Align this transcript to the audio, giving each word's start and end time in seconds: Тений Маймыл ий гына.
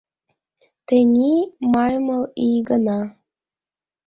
Тений 0.87 1.39
Маймыл 1.71 2.23
ий 2.47 2.57
гына. 2.69 2.99